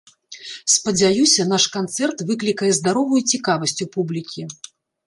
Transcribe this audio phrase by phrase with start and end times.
[0.75, 4.53] Спадзяюся, наш канцэрт выклікае здаровую цікавасць у публікі.